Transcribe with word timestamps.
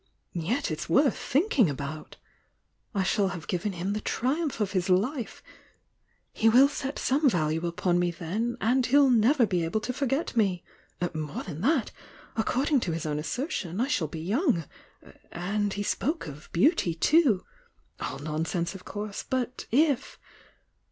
Yet 0.33 0.71
it's 0.71 0.89
worth 0.89 1.15
thinking 1.15 1.69
about! 1.69 2.17
I 2.95 3.03
shall 3.03 3.27
have 3.27 3.47
given 3.47 3.73
him 3.73 3.93
the 3.93 4.01
triumph 4.01 4.59
of 4.59 4.71
his 4.71 4.89
life! 4.89 5.43
He 6.33 6.49
will 6.49 6.67
set 6.67 6.97
some 6.97 7.29
value 7.29 7.67
upon 7.67 7.99
me 7.99 8.09
then,— 8.09 8.57
and 8.59 8.83
he'll 8.83 9.11
never 9.11 9.45
be 9.45 9.63
able 9.63 9.79
to 9.81 9.93
forget 9.93 10.35
me! 10.35 10.63
More 11.13 11.43
than 11.43 11.61
that, 11.61 11.91
according 12.35 12.79
to 12.79 12.93
his 12.93 13.05
own 13.05 13.19
asser 13.19 13.47
tion, 13.51 13.79
I 13.79 13.87
shall 13.89 14.07
be 14.07 14.21
young!— 14.21 14.65
and 15.31 15.71
he 15.71 15.83
spoke 15.83 16.25
of 16.25 16.49
beauty 16.51 16.95
too! 16.95 17.45
—all 17.99 18.17
nonsense, 18.17 18.73
of 18.73 18.83
course— 18.83 19.21
but 19.21 19.67
if!— 19.69 19.93
if! 20.19 20.19